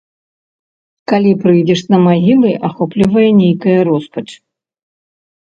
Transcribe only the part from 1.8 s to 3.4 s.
на магілы, ахоплівае